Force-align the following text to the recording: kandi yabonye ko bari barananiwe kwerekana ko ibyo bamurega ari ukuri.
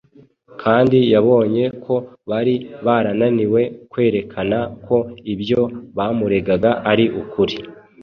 kandi 0.61 0.97
yabonye 1.13 1.63
ko 1.83 1.95
bari 2.29 2.55
barananiwe 2.85 3.61
kwerekana 3.91 4.57
ko 4.85 4.97
ibyo 5.33 5.61
bamurega 5.97 6.69
ari 6.91 7.05
ukuri. 7.21 7.55